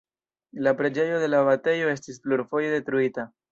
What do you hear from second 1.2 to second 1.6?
de la